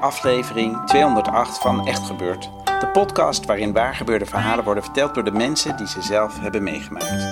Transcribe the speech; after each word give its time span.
Aflevering 0.00 0.86
208 0.86 1.58
van 1.58 1.86
Echt 1.86 2.06
Gebeurd. 2.06 2.50
De 2.64 2.88
podcast 2.92 3.44
waarin 3.44 3.72
waargebeurde 3.72 4.26
verhalen 4.26 4.64
worden 4.64 4.82
verteld 4.82 5.14
door 5.14 5.24
de 5.24 5.30
mensen 5.30 5.76
die 5.76 5.88
ze 5.88 6.02
zelf 6.02 6.40
hebben 6.40 6.62
meegemaakt. 6.62 7.28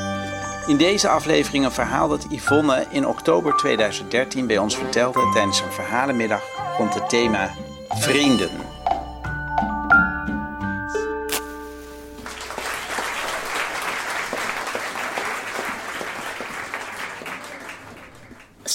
In 0.66 0.76
deze 0.76 1.08
aflevering 1.08 1.64
een 1.64 1.70
verhaal 1.70 2.08
dat 2.08 2.26
Yvonne 2.30 2.86
in 2.90 3.06
oktober 3.06 3.56
2013 3.56 4.46
bij 4.46 4.58
ons 4.58 4.76
vertelde 4.76 5.30
tijdens 5.32 5.60
een 5.60 5.72
verhalenmiddag 5.72 6.42
rond 6.76 6.94
het 6.94 7.08
thema 7.08 7.50
Vrienden. 7.88 8.67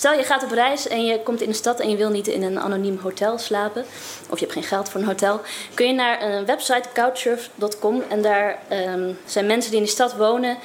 Stel 0.03 0.17
je 0.17 0.23
gaat 0.23 0.43
op 0.43 0.51
reis 0.51 0.87
en 0.87 1.05
je 1.05 1.21
komt 1.21 1.41
in 1.41 1.49
de 1.49 1.55
stad 1.55 1.79
en 1.79 1.89
je 1.89 1.95
wil 1.95 2.09
niet 2.09 2.27
in 2.27 2.43
een 2.43 2.59
anoniem 2.59 2.99
hotel 3.01 3.37
slapen, 3.37 3.85
of 4.29 4.39
je 4.39 4.45
hebt 4.45 4.51
geen 4.51 4.63
geld 4.63 4.89
voor 4.89 5.01
een 5.01 5.07
hotel, 5.07 5.41
kun 5.73 5.87
je 5.87 5.93
naar 5.93 6.21
een 6.21 6.45
website 6.45 6.89
couchsurf.com 6.93 8.03
en 8.09 8.21
daar 8.21 8.59
ehm, 8.67 9.13
zijn 9.25 9.45
mensen 9.45 9.71
die 9.71 9.79
in 9.79 9.85
die 9.85 9.93
stad 9.93 10.15
wonen 10.15 10.57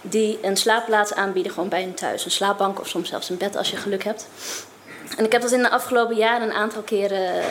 die 0.00 0.38
een 0.42 0.56
slaapplaats 0.56 1.14
aanbieden 1.14 1.52
gewoon 1.52 1.68
bij 1.68 1.82
hun 1.82 1.94
thuis. 1.94 2.24
Een 2.24 2.30
slaapbank 2.30 2.80
of 2.80 2.88
soms 2.88 3.08
zelfs 3.08 3.28
een 3.28 3.36
bed 3.36 3.56
als 3.56 3.70
je 3.70 3.76
geluk 3.76 4.04
hebt. 4.04 4.28
En 5.16 5.24
ik 5.24 5.32
heb 5.32 5.42
dat 5.42 5.52
in 5.52 5.62
de 5.62 5.70
afgelopen 5.70 6.16
jaren 6.16 6.48
een 6.48 6.54
aantal 6.54 6.82
keren 6.82 7.44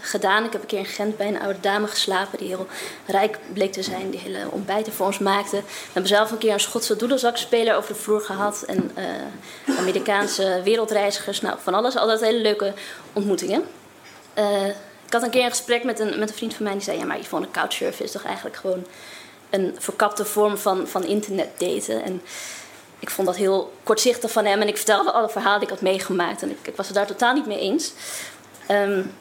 gedaan. 0.00 0.44
Ik 0.44 0.52
heb 0.52 0.60
een 0.60 0.66
keer 0.66 0.78
in 0.78 0.84
Gent 0.84 1.16
bij 1.16 1.28
een 1.28 1.40
oude 1.40 1.60
dame 1.60 1.86
geslapen 1.86 2.38
die 2.38 2.48
heel 2.48 2.66
rijk 3.06 3.38
bleek 3.52 3.72
te 3.72 3.82
zijn, 3.82 4.10
die 4.10 4.20
hele 4.20 4.50
ontbijten 4.50 4.92
voor 4.92 5.06
ons 5.06 5.18
maakte. 5.18 5.56
We 5.56 5.92
hebben 5.92 6.10
zelf 6.10 6.30
een 6.30 6.38
keer 6.38 6.52
een 6.52 6.60
Schotse 6.60 6.96
doedelzakspeler 6.96 7.76
over 7.76 7.92
de 7.92 8.00
vloer 8.00 8.20
gehad 8.20 8.62
en 8.66 8.90
uh, 8.98 9.78
Amerikaanse 9.78 10.60
wereldreizigers. 10.64 11.40
Nou, 11.40 11.56
van 11.62 11.74
alles, 11.74 11.96
altijd 11.96 12.20
hele 12.20 12.40
leuke 12.40 12.72
ontmoetingen. 13.12 13.64
Uh, 14.38 14.66
ik 15.06 15.12
had 15.12 15.22
een 15.22 15.30
keer 15.30 15.44
een 15.44 15.50
gesprek 15.50 15.84
met 15.84 16.00
een, 16.00 16.18
met 16.18 16.28
een 16.28 16.36
vriend 16.36 16.54
van 16.54 16.64
mij 16.64 16.72
die 16.72 16.82
zei: 16.82 16.98
Ja, 16.98 17.04
maar 17.04 17.18
Yvonne, 17.18 17.50
couchsurfen 17.50 18.04
is 18.04 18.12
toch 18.12 18.24
eigenlijk 18.24 18.56
gewoon 18.56 18.86
een 19.50 19.76
verkapte 19.78 20.24
vorm 20.24 20.58
van, 20.58 20.88
van 20.88 21.04
internet 21.04 21.48
daten. 21.58 22.02
En 22.02 22.22
ik 22.98 23.10
vond 23.10 23.26
dat 23.26 23.36
heel 23.36 23.72
kortzichtig 23.82 24.30
van 24.30 24.44
hem 24.44 24.60
en 24.60 24.68
ik 24.68 24.76
vertelde 24.76 25.12
alle 25.12 25.28
verhalen 25.28 25.60
die 25.60 25.68
ik 25.68 25.74
had 25.74 25.82
meegemaakt. 25.82 26.42
En 26.42 26.50
ik, 26.50 26.58
ik 26.62 26.76
was 26.76 26.86
het 26.86 26.96
daar 26.96 27.06
totaal 27.06 27.34
niet 27.34 27.46
mee 27.46 27.58
eens. 27.58 27.92
Um, 28.70 29.12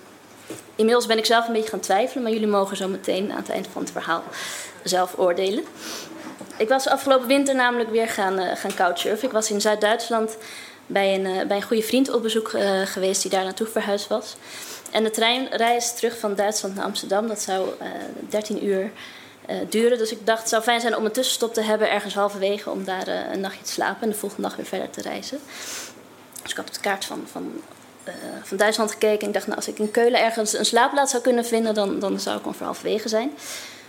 Inmiddels 0.76 1.06
ben 1.06 1.18
ik 1.18 1.26
zelf 1.26 1.48
een 1.48 1.54
beetje 1.54 1.70
gaan 1.70 1.80
twijfelen, 1.80 2.24
maar 2.24 2.32
jullie 2.32 2.48
mogen 2.48 2.78
zo 2.78 2.88
meteen 2.88 3.32
aan 3.32 3.38
het 3.38 3.50
eind 3.50 3.68
van 3.72 3.82
het 3.82 3.92
verhaal 3.92 4.24
zelf 4.84 5.14
oordelen. 5.18 5.64
Ik 6.58 6.70
was 6.70 6.88
afgelopen 6.88 7.28
winter 7.28 7.56
namelijk 7.56 7.90
weer 7.90 8.08
gaan, 8.08 8.40
uh, 8.40 8.56
gaan 8.56 8.74
couchsurfen. 8.74 9.28
Ik 9.28 9.34
was 9.34 9.52
in 9.52 9.62
Zuid-Duitsland 9.62 10.38
bij 10.86 11.16
een, 11.16 11.26
uh, 11.26 11.46
bij 11.48 11.58
een 11.58 11.64
goede 11.64 11.84
vriend 11.84 12.14
op 12.14 12.22
bezoek 12.22 12.52
uh, 12.52 12.82
geweest 12.82 13.22
die 13.22 13.32
daar 13.32 13.44
naartoe 13.44 13.68
verhuisd 13.68 14.08
was. 14.08 14.36
En 14.92 15.04
de 15.04 15.10
treinreis 15.10 15.94
terug 15.94 16.18
van 16.18 16.36
Duitsland 16.36 16.76
naar 16.76 16.86
Amsterdam, 16.86 17.28
dat 17.28 17.42
zou 17.42 17.70
13 18.30 18.66
uur 18.66 18.92
duren. 19.70 19.98
Dus 19.98 20.12
ik 20.12 20.26
dacht, 20.26 20.40
het 20.40 20.50
zou 20.50 20.64
fijn 20.64 20.82
zijn 20.82 20.96
om 20.96 21.06
een 21.06 21.12
tussenstop 21.12 21.54
te 21.54 21.62
hebben 21.62 21.92
ergens 21.92 22.14
halverwege 22.14 22.70
om 22.70 22.84
daar 22.84 23.08
een 23.08 23.40
nachtje 23.40 23.64
te 23.64 23.72
slapen 23.72 24.02
en 24.02 24.10
de 24.10 24.16
volgende 24.16 24.48
dag 24.48 24.56
weer 24.56 24.66
verder 24.66 24.90
te 24.90 25.02
reizen. 25.02 25.40
Dus 26.42 26.52
ik 26.52 26.58
had 26.58 26.68
op 26.68 26.74
de 26.74 26.80
kaart 26.80 27.06
van, 27.06 27.24
van 27.32 27.62
uh, 28.08 28.14
van 28.44 28.58
Duitsland 28.58 28.92
gekeken. 28.92 29.20
En 29.20 29.28
ik 29.28 29.34
dacht, 29.34 29.46
nou, 29.46 29.58
als 29.58 29.68
ik 29.68 29.80
in 29.80 29.92
Keulen 29.92 30.24
ergens 30.24 30.54
een 30.54 30.66
slaapplaats 30.66 31.12
zou 31.12 31.24
kunnen 31.24 31.46
vinden, 31.46 31.74
dan, 31.74 32.00
dan 32.00 32.20
zou 32.20 32.38
ik 32.38 32.46
ongeveer 32.46 32.66
halverwege 32.66 33.10
zijn. 33.10 33.32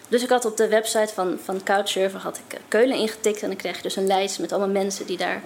Dus 0.08 0.22
ik 0.22 0.28
had 0.28 0.44
op 0.44 0.56
de 0.56 0.68
website 0.68 1.14
van, 1.14 1.38
van 1.44 1.62
Couchsurfer 1.62 2.20
had 2.20 2.40
ik 2.46 2.54
eh, 2.54 2.60
Keulen 2.68 2.96
ingetikt. 2.96 3.42
En 3.42 3.48
dan 3.48 3.56
kreeg 3.56 3.76
je 3.76 3.82
dus 3.82 3.96
een 3.96 4.06
lijst 4.06 4.38
met 4.38 4.52
allemaal 4.52 4.82
mensen 4.82 5.06
die 5.06 5.16
daar, 5.16 5.42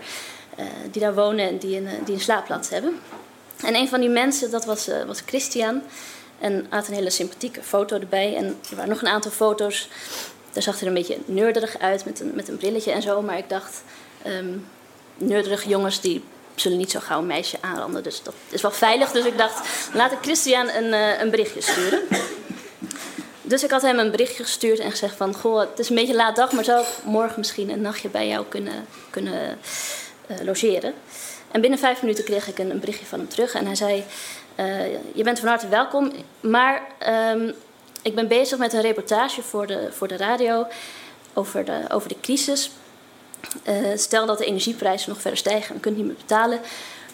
uh, 0.59 0.65
die 0.91 1.03
daar 1.03 1.15
wonen 1.15 1.49
en 1.49 1.59
die 1.59 1.77
een, 1.77 1.88
die 2.05 2.15
een 2.15 2.21
slaapplaats 2.21 2.69
hebben. 2.69 2.99
En 3.65 3.75
een 3.75 3.88
van 3.88 4.00
die 4.00 4.09
mensen, 4.09 4.50
dat 4.50 4.65
was, 4.65 4.89
was 5.06 5.22
Christian. 5.27 5.83
En 6.39 6.66
had 6.69 6.89
een 6.89 6.94
hele 6.94 7.10
sympathieke 7.10 7.62
foto 7.62 7.99
erbij. 7.99 8.37
En 8.37 8.59
er 8.71 8.77
waren 8.77 8.91
nog 8.91 9.00
een 9.00 9.09
aantal 9.09 9.31
foto's. 9.31 9.89
Daar 10.53 10.62
zag 10.62 10.78
hij 10.78 10.89
een 10.89 10.94
beetje 10.94 11.19
neurderig 11.25 11.78
uit 11.78 12.04
met 12.04 12.21
een, 12.21 12.33
met 12.34 12.49
een 12.49 12.56
brilletje 12.56 12.93
en 12.93 13.03
zo. 13.03 13.22
Maar 13.22 13.39
ik 13.39 13.49
dacht, 13.49 13.83
um, 14.27 14.66
neurderige 15.16 15.69
jongens 15.69 16.00
die 16.00 16.25
zullen 16.55 16.79
niet 16.79 16.91
zo 16.91 17.01
gauw 17.01 17.19
een 17.19 17.27
meisje 17.27 17.57
aanranden. 17.61 18.03
Dus 18.03 18.23
dat 18.23 18.35
is 18.49 18.63
wel 18.63 18.71
veilig. 18.71 19.11
Dus 19.11 19.25
ik 19.25 19.39
dacht, 19.39 19.69
laat 19.95 20.13
ik 20.13 20.19
Christian 20.23 20.69
een, 20.69 20.85
uh, 20.85 21.21
een 21.21 21.31
berichtje 21.31 21.61
sturen. 21.61 22.01
Dus 23.43 23.65
ik 23.65 23.71
had 23.71 23.83
hem 23.83 23.99
een 23.99 24.11
berichtje 24.11 24.43
gestuurd 24.43 24.79
en 24.79 24.91
gezegd 24.91 25.17
van... 25.17 25.35
Goh, 25.35 25.61
het 25.61 25.79
is 25.79 25.89
een 25.89 25.95
beetje 25.95 26.15
laat 26.15 26.37
dag, 26.37 26.53
maar 26.53 26.65
zou 26.65 26.81
ik 26.81 26.87
morgen 27.05 27.39
misschien 27.39 27.71
een 27.71 27.81
nachtje 27.81 28.09
bij 28.09 28.29
jou 28.29 28.45
kunnen, 28.49 28.87
kunnen 29.11 29.59
uh, 30.31 30.37
logeren? 30.45 30.95
En 31.51 31.61
binnen 31.61 31.79
vijf 31.79 32.03
minuten 32.03 32.25
kreeg 32.25 32.49
ik 32.49 32.59
een, 32.59 32.81
berichtje 32.81 33.07
van 33.07 33.19
hem 33.19 33.29
terug. 33.29 33.55
En 33.55 33.67
hij 33.67 33.75
zei, 33.75 34.05
uh, 34.57 34.93
je 35.13 35.23
bent 35.23 35.39
van 35.39 35.49
harte 35.49 35.69
welkom, 35.69 36.13
maar 36.41 36.83
um, 37.34 37.55
ik 38.03 38.15
ben 38.15 38.29
bezig 38.29 38.59
met 38.59 38.73
een 38.73 38.81
reportage 38.81 39.43
voor 39.43 39.67
de, 39.67 39.89
voor 39.91 40.09
de 40.09 40.17
radio... 40.17 40.67
Over 41.34 41.65
de, 41.65 41.84
over 41.89 42.09
de 42.09 42.21
crisis 42.21 42.71
uh, 43.69 43.97
stel 43.97 44.26
dat 44.26 44.38
de 44.38 44.44
energieprijzen 44.44 45.08
nog 45.08 45.20
verder 45.20 45.38
stijgen 45.38 45.69
en 45.69 45.75
je 45.75 45.80
kunt 45.80 45.97
niet 45.97 46.06
meer 46.06 46.14
betalen. 46.14 46.60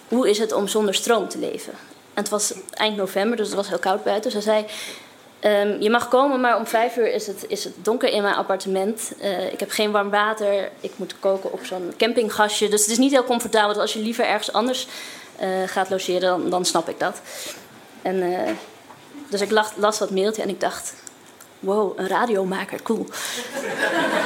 Hoe 0.09 0.31
is 0.31 0.39
het 0.39 0.53
om 0.53 0.69
zonder 0.69 0.95
stroom 0.95 1.29
te 1.29 1.39
leven? 1.39 1.73
En 2.15 2.23
het 2.25 2.29
was 2.29 2.53
eind 2.71 2.97
november, 2.97 3.37
dus 3.37 3.47
het 3.47 3.57
was 3.57 3.69
heel 3.69 3.79
koud 3.79 4.05
buiten. 4.05 4.33
Hij 4.33 4.41
zei: 4.41 4.65
um, 5.41 5.81
Je 5.81 5.91
mag 5.91 6.09
komen, 6.09 6.41
maar 6.41 6.59
om 6.59 6.67
vijf 6.67 6.97
uur 6.97 7.13
is 7.13 7.27
het, 7.27 7.45
is 7.49 7.65
het 7.65 7.75
donker 7.83 8.09
in 8.09 8.23
mijn 8.23 8.35
appartement. 8.35 9.13
Uh, 9.23 9.53
ik 9.53 9.61
heb 9.61 9.71
geen 9.71 9.91
warm 9.91 10.11
water. 10.11 10.71
Ik 10.81 10.93
moet 10.97 11.15
koken 11.21 11.53
op 11.53 11.65
zo'n 11.65 11.93
campinggasje. 11.97 12.69
Dus 12.69 12.81
het 12.81 12.91
is 12.91 12.99
niet 12.99 13.13
heel 13.13 13.25
comfortabel. 13.25 13.69
Dus 13.69 13.83
als 13.83 13.93
je 13.93 13.99
liever 13.99 14.25
ergens 14.25 14.53
anders 14.53 14.87
uh, 15.41 15.49
gaat 15.67 15.91
logeren, 15.91 16.21
dan, 16.21 16.51
dan, 16.51 16.65
snap 16.65 16.89
ik 16.89 16.99
dat. 16.99 17.21
En, 18.03 18.23
dus 19.29 19.41
ik 19.41 19.51
las, 19.51 19.69
las 19.77 19.99
dat 19.99 20.11
mailtje 20.11 20.43
en 20.43 20.49
ik 20.49 20.61
dacht: 20.61 20.95
wow, 21.61 21.99
een 21.99 22.09
radiomaker, 22.09 22.83
cool. 22.83 23.07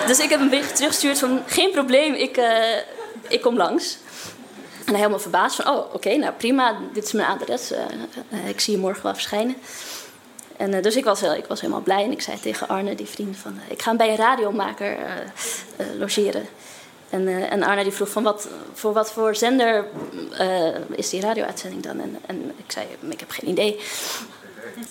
dus 0.07 0.19
ik 0.19 0.31
heb 0.31 0.41
een 0.41 0.51
bericht 0.51 0.77
teruggestuurd 0.77 1.19
van, 1.19 1.43
geen 1.47 1.71
probleem, 1.71 2.15
ik, 2.15 2.37
uh, 2.37 2.77
ik 3.29 3.41
kom 3.41 3.57
langs. 3.57 3.99
En 4.79 4.89
hij 4.89 4.97
helemaal 4.97 5.19
verbaasd 5.19 5.57
van, 5.57 5.75
oh, 5.75 5.95
oké, 5.95 6.17
nou 6.17 6.33
prima, 6.33 6.77
dit 6.93 7.05
is 7.05 7.13
mijn 7.13 7.29
adres. 7.29 7.73
Uh, 7.73 8.49
ik 8.49 8.61
zie 8.61 8.75
je 8.75 8.81
morgen 8.81 9.03
wel 9.03 9.13
verschijnen. 9.13 9.57
En, 10.57 10.83
dus 10.83 10.97
ik 10.97 11.05
was, 11.05 11.23
ik 11.23 11.47
was 11.47 11.61
helemaal 11.61 11.83
blij 11.83 12.05
en 12.05 12.13
ik 12.13 12.23
zei 12.23 12.41
tegen 12.41 12.69
Arne, 12.69 12.95
die 12.95 13.07
vriend, 13.07 13.37
van, 13.37 13.59
ik 13.69 13.83
ga 13.83 13.95
bij 13.95 14.11
een 14.11 14.17
radiomaker 14.17 14.97
logeren. 15.99 16.49
En, 17.11 17.51
en, 17.51 17.63
Arne 17.63 17.83
die 17.83 17.93
vroeg 17.93 18.09
van 18.09 18.23
wat, 18.23 18.49
voor 18.73 18.93
wat 18.93 19.13
voor 19.13 19.37
zender 19.37 19.85
is 20.91 21.09
die 21.09 21.21
radio-uitzending 21.21 21.83
dan? 21.83 22.01
En, 22.01 22.19
en 22.27 22.53
ik 22.57 22.73
zei, 22.73 22.87
ik 23.09 23.21
heb 23.21 23.31
geen 23.31 23.49
idee. 23.49 23.81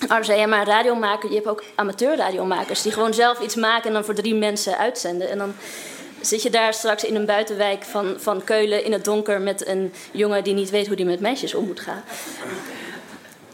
Arno 0.07 0.23
zei, 0.23 0.39
ja, 0.39 0.47
maar 0.47 0.65
radiomaker, 0.65 1.29
je 1.29 1.35
hebt 1.35 1.47
ook 1.47 1.63
amateurradiomakers 1.75 2.81
die 2.81 2.91
gewoon 2.91 3.13
zelf 3.13 3.39
iets 3.39 3.55
maken 3.55 3.87
en 3.87 3.93
dan 3.93 4.05
voor 4.05 4.13
drie 4.13 4.35
mensen 4.35 4.77
uitzenden. 4.77 5.29
En 5.29 5.37
dan 5.37 5.53
zit 6.21 6.43
je 6.43 6.49
daar 6.49 6.73
straks 6.73 7.03
in 7.03 7.15
een 7.15 7.25
buitenwijk 7.25 7.83
van, 7.83 8.15
van 8.17 8.43
Keulen 8.43 8.83
in 8.83 8.91
het 8.91 9.05
donker 9.05 9.41
met 9.41 9.67
een 9.67 9.93
jongen 10.11 10.43
die 10.43 10.53
niet 10.53 10.69
weet 10.69 10.87
hoe 10.87 10.95
die 10.95 11.05
met 11.05 11.19
meisjes 11.19 11.53
om 11.53 11.65
moet 11.65 11.79
gaan. 11.79 12.03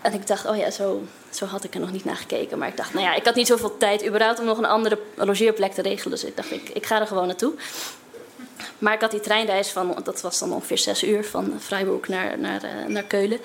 En 0.01 0.13
ik 0.13 0.27
dacht, 0.27 0.45
oh 0.45 0.57
ja, 0.57 0.71
zo, 0.71 1.01
zo 1.29 1.45
had 1.45 1.63
ik 1.63 1.73
er 1.73 1.79
nog 1.79 1.91
niet 1.91 2.05
naar 2.05 2.15
gekeken. 2.15 2.57
Maar 2.57 2.67
ik 2.67 2.77
dacht, 2.77 2.93
nou 2.93 3.05
ja, 3.05 3.15
ik 3.15 3.25
had 3.25 3.35
niet 3.35 3.47
zoveel 3.47 3.77
tijd 3.77 4.05
überhaupt 4.05 4.39
om 4.39 4.45
nog 4.45 4.57
een 4.57 4.65
andere 4.65 4.99
logeerplek 5.15 5.73
te 5.73 5.81
regelen. 5.81 6.11
Dus 6.11 6.23
ik 6.23 6.35
dacht, 6.35 6.51
ik, 6.51 6.69
ik 6.69 6.85
ga 6.85 6.99
er 6.99 7.07
gewoon 7.07 7.27
naartoe. 7.27 7.53
Maar 8.77 8.93
ik 8.93 9.01
had 9.01 9.11
die 9.11 9.19
treinreis 9.19 9.69
van, 9.69 9.95
dat 10.03 10.21
was 10.21 10.39
dan 10.39 10.53
ongeveer 10.53 10.77
zes 10.77 11.03
uur 11.03 11.23
van 11.25 11.53
Freiburg 11.59 12.07
naar, 12.07 12.39
naar, 12.39 12.63
uh, 12.63 12.85
naar 12.87 13.03
Keulen. 13.03 13.39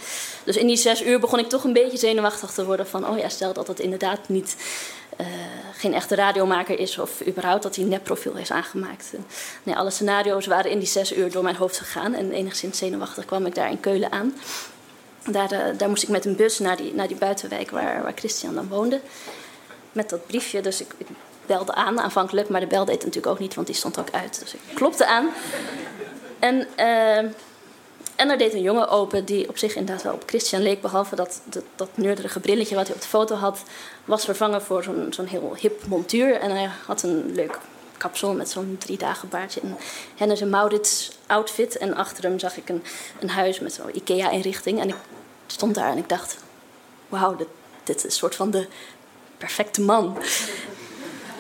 Dus 0.45 0.57
in 0.57 0.67
die 0.67 0.77
zes 0.77 1.03
uur 1.03 1.21
begon 1.21 1.39
ik 1.39 1.49
toch 1.49 1.65
een 1.65 1.73
beetje 1.73 1.99
zenuwachtig 1.99 2.51
te 2.51 2.65
worden 2.65 2.87
van, 2.87 3.09
oh 3.09 3.19
ja, 3.19 3.29
stel 3.29 3.53
dat 3.53 3.67
het 3.67 3.81
inderdaad 3.81 4.29
niet, 4.29 4.57
geen 5.77 5.95
echte 5.95 6.15
radiomaker 6.15 6.79
is 6.79 6.99
of 6.99 7.27
überhaupt 7.27 7.63
dat 7.63 7.75
hij 7.75 7.85
een 7.85 7.91
nepprofiel 7.91 8.35
heeft 8.35 8.51
aangemaakt. 8.51 9.13
nee, 9.63 9.77
alle 9.77 9.91
scenario's 9.91 10.47
waren 10.47 10.71
in 10.71 10.79
die 10.79 10.89
zes 10.89 11.17
uur 11.17 11.31
door 11.31 11.43
mijn 11.43 11.57
hoofd 11.57 11.79
gegaan 11.79 12.15
en 12.15 12.33
enigszins 12.33 12.79
zenuwachtig 12.79 13.25
kwam 13.25 13.47
ik 13.47 13.55
daar 13.55 13.71
in 13.71 13.81
Keulen 13.81 14.13
aan. 14.13 14.35
Daar, 15.31 15.53
uh, 15.53 15.79
daar 15.79 15.89
moest 15.89 16.03
ik 16.03 16.09
met 16.09 16.25
een 16.25 16.37
bus 16.37 16.59
naar 16.59 16.77
die, 16.77 16.95
naar 16.95 17.09
die 17.09 17.17
buitenwijk 17.17 17.71
waar, 17.71 18.03
waar 18.03 18.13
Christian 18.15 18.55
dan 18.55 18.69
woonde. 18.69 19.01
Met 19.93 20.11
dat 20.11 20.27
briefje, 20.27 20.61
dus 20.61 20.81
ik 20.81 20.95
belde 21.47 21.75
aan 21.75 22.01
aanvankelijk, 22.01 22.49
maar 22.49 22.61
de 22.61 22.67
bel 22.67 22.85
deed 22.85 22.99
natuurlijk 22.99 23.27
ook 23.27 23.39
niet, 23.39 23.55
want 23.55 23.67
die 23.67 23.77
stond 23.77 23.99
ook 23.99 24.11
uit. 24.11 24.39
Dus 24.41 24.55
ik 24.55 24.61
klopte 24.75 25.07
aan. 25.07 25.31
En, 26.39 26.69
uh, 26.79 27.17
en 28.17 28.31
er 28.31 28.39
deed 28.39 28.53
een 28.53 28.63
jongen 28.63 28.89
open 28.89 29.25
die 29.25 29.49
op 29.49 29.59
zich 29.59 29.75
inderdaad 29.75 30.05
wel 30.05 30.13
op 30.13 30.23
Christian 30.27 30.63
leek, 30.63 30.81
behalve 30.81 31.17
dat 31.17 31.41
dat, 31.45 31.65
dat 31.77 31.89
brilletje 32.41 32.75
wat 32.75 32.87
hij 32.87 32.95
op 32.95 33.03
de 33.03 33.09
foto 33.09 33.35
had, 33.35 33.63
was 34.05 34.25
vervangen 34.25 34.63
voor 34.63 34.83
zo'n 34.83 35.07
zo'n 35.11 35.27
heel 35.27 35.57
hip 35.59 35.87
montuur. 35.87 36.35
En 36.35 36.51
hij 36.51 36.71
had 36.87 37.03
een 37.03 37.33
leuk 37.35 37.59
kapsel 37.97 38.35
met 38.35 38.51
zo'n 38.51 38.77
drie 38.79 38.99
dagen 38.99 39.29
baardje. 39.29 39.61
En 39.61 39.77
Hennis 40.17 40.41
en 40.41 40.51
Maurits 40.51 41.11
outfit. 41.27 41.77
En 41.77 41.95
achter 41.95 42.25
hem 42.25 42.39
zag 42.39 42.57
ik 42.57 42.69
een, 42.69 42.83
een 43.21 43.31
huis 43.31 43.61
met 43.61 43.73
zo'n 43.73 43.97
IKEA-inrichting. 43.97 44.81
En 44.81 44.89
ik 44.89 44.97
stond 45.47 45.75
daar 45.75 45.91
en 45.91 45.99
ik 45.99 46.09
dacht: 46.09 46.37
wauw, 47.09 47.37
dit, 47.37 47.49
dit 47.85 47.97
is 47.97 48.05
een 48.05 48.11
soort 48.11 48.35
van 48.35 48.51
de 48.51 48.67
perfecte 49.39 49.81
man. 49.81 50.17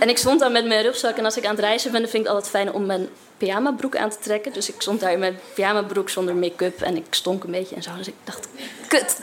En 0.02 0.08
ik 0.08 0.18
stond 0.18 0.40
daar 0.40 0.50
met 0.50 0.66
mijn 0.66 0.82
rugzak. 0.82 1.16
En 1.16 1.24
als 1.24 1.36
ik 1.36 1.44
aan 1.44 1.50
het 1.50 1.64
reizen 1.64 1.92
ben, 1.92 2.00
dan 2.00 2.10
vind 2.10 2.22
ik 2.22 2.28
het 2.28 2.38
altijd 2.38 2.54
fijn 2.54 2.72
om 2.72 2.86
mijn 2.86 3.08
pyjamabroek 3.36 3.96
aan 3.96 4.10
te 4.10 4.18
trekken. 4.20 4.52
Dus 4.52 4.68
ik 4.68 4.82
stond 4.82 5.00
daar 5.00 5.12
in 5.12 5.18
mijn 5.18 5.38
pyjamabroek 5.54 6.08
zonder 6.08 6.34
make-up. 6.34 6.80
En 6.80 6.96
ik 6.96 7.06
stonk 7.10 7.44
een 7.44 7.50
beetje 7.50 7.74
en 7.74 7.82
zo. 7.82 7.90
Dus 7.96 8.08
ik 8.08 8.14
dacht, 8.24 8.48
kut. 8.88 9.16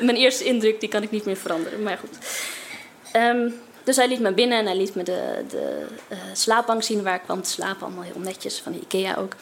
mijn 0.00 0.16
eerste 0.16 0.44
indruk 0.44 0.80
die 0.80 0.88
kan 0.88 1.02
ik 1.02 1.10
niet 1.10 1.24
meer 1.24 1.36
veranderen. 1.36 1.82
Maar 1.82 1.98
goed. 1.98 2.18
Um, 3.16 3.54
dus 3.84 3.96
hij 3.96 4.08
liet 4.08 4.20
me 4.20 4.32
binnen 4.32 4.58
en 4.58 4.66
hij 4.66 4.76
liet 4.76 4.94
me 4.94 5.02
de, 5.02 5.44
de 5.48 5.86
uh, 6.08 6.18
slaapbank 6.32 6.82
zien 6.82 7.02
waar 7.02 7.14
ik 7.14 7.22
kwam 7.22 7.42
te 7.42 7.50
slapen. 7.50 7.86
Allemaal 7.86 8.04
heel 8.04 8.20
netjes, 8.22 8.60
van 8.60 8.72
de 8.72 8.80
IKEA 8.80 9.16
ook. 9.16 9.34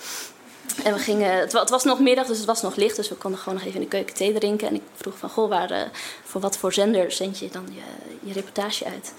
En 0.84 0.92
we 0.92 0.98
gingen, 0.98 1.38
het, 1.38 1.70
was 1.70 1.84
nog 1.84 2.00
middag, 2.00 2.26
dus 2.26 2.36
het 2.36 2.46
was 2.46 2.62
nog 2.62 2.76
licht. 2.76 2.96
Dus 2.96 3.08
we 3.08 3.14
konden 3.14 3.40
gewoon 3.40 3.54
nog 3.54 3.66
even 3.66 3.80
in 3.80 3.88
de 3.88 3.96
keuken 3.96 4.14
thee 4.14 4.32
drinken. 4.32 4.68
En 4.68 4.74
ik 4.74 4.82
vroeg 4.94 5.18
van, 5.18 5.30
goh, 5.30 5.48
waar, 5.48 5.70
uh, 5.70 5.82
voor 6.24 6.40
wat 6.40 6.56
voor 6.56 6.72
zender 6.72 7.12
zend 7.12 7.38
je 7.38 7.48
dan 7.52 7.64
je, 7.70 8.28
je 8.28 8.32
reportage 8.32 8.84
uit? 8.84 9.12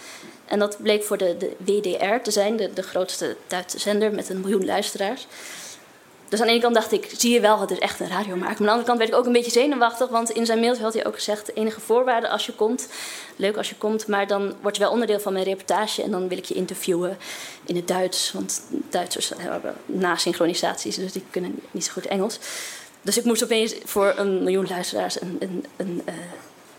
En 0.46 0.60
dat 0.60 0.78
bleek 0.82 1.04
voor 1.04 1.18
de, 1.18 1.38
de 1.38 1.56
WDR 1.58 2.22
te 2.24 2.32
zijn, 2.32 2.58
de, 2.58 2.74
de 2.74 2.84
grootste 2.84 3.36
Duitse 3.48 3.80
zender 3.80 4.12
met 4.12 4.30
een 4.30 4.42
miljoen 4.42 4.66
luisteraars. 4.66 5.28
Dus 6.30 6.40
aan 6.40 6.46
de 6.46 6.52
ene 6.52 6.62
kant 6.62 6.76
dacht 6.76 6.92
ik, 6.92 7.10
zie 7.18 7.34
je 7.34 7.40
wel, 7.40 7.60
het 7.60 7.72
is 7.72 7.80
echt 7.80 8.00
een 8.00 8.08
radiomaker. 8.08 8.40
Maar 8.40 8.50
aan 8.50 8.66
de 8.66 8.70
andere 8.70 8.88
kant 8.88 8.98
werd 8.98 9.10
ik 9.10 9.16
ook 9.16 9.26
een 9.26 9.32
beetje 9.32 9.52
zenuwachtig. 9.52 10.10
Want 10.10 10.30
in 10.30 10.46
zijn 10.46 10.60
mail 10.60 10.78
had 10.78 10.94
hij 10.94 11.06
ook 11.06 11.16
gezegd, 11.16 11.46
de 11.46 11.54
enige 11.54 11.80
voorwaarde 11.80 12.30
als 12.30 12.46
je 12.46 12.54
komt... 12.54 12.88
leuk 13.36 13.58
als 13.58 13.70
je 13.70 13.76
komt, 13.76 14.08
maar 14.08 14.28
dan 14.28 14.54
word 14.62 14.76
je 14.76 14.82
wel 14.82 14.92
onderdeel 14.92 15.20
van 15.20 15.34
mijn 15.34 15.46
reportage... 15.46 16.04
en 16.04 16.12
dan 16.12 16.28
wil 16.28 16.38
ik 16.38 16.46
je 16.46 16.54
interviewen 16.54 17.18
in 17.66 17.76
het 17.76 17.88
Duits. 17.88 18.32
Want 18.32 18.62
Duitsers 18.90 19.32
hebben 19.38 19.76
nasynchronisaties, 19.86 20.96
dus 20.96 21.12
die 21.12 21.24
kunnen 21.30 21.60
niet 21.72 21.86
zo 21.86 21.92
goed 21.92 22.06
Engels. 22.06 22.40
Dus 23.02 23.18
ik 23.18 23.24
moest 23.24 23.44
opeens 23.44 23.76
voor 23.86 24.14
een 24.16 24.44
miljoen 24.44 24.68
luisteraars 24.68 25.22
een, 25.22 25.38
een, 25.40 25.66
een, 25.76 26.02
uh, 26.10 26.14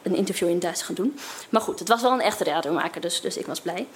een 0.03 0.15
interview 0.15 0.49
in 0.49 0.55
het 0.55 0.63
Duits 0.63 0.83
gaan 0.83 0.95
doen. 0.95 1.19
Maar 1.49 1.61
goed, 1.61 1.79
het 1.79 1.89
was 1.89 2.03
wel 2.03 2.13
een 2.13 2.21
echte 2.21 2.45
radiomaker, 2.45 3.01
dus, 3.01 3.21
dus 3.21 3.37
ik 3.37 3.47
was 3.47 3.61
blij. 3.61 3.87